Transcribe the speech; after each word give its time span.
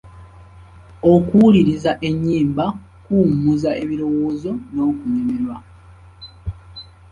Okuwuliriza 1.13 1.91
ennyimba 2.07 2.65
kuwummuza 3.03 3.69
ebirowoozo 3.83 4.51
n'okunyumirwa. 4.73 5.55